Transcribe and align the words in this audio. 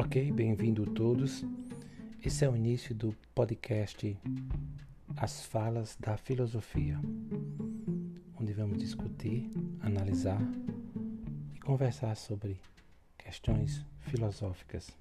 Ok, 0.00 0.30
bem-vindo 0.30 0.86
todos. 0.86 1.44
Esse 2.24 2.44
é 2.44 2.48
o 2.48 2.54
início 2.54 2.94
do 2.94 3.12
podcast 3.34 4.16
As 5.16 5.44
Falas 5.44 5.96
da 5.98 6.16
Filosofia, 6.16 7.00
onde 8.40 8.52
vamos 8.52 8.78
discutir, 8.78 9.50
analisar 9.80 10.40
e 11.52 11.58
conversar 11.58 12.14
sobre 12.14 12.60
questões 13.18 13.84
filosóficas. 14.02 14.96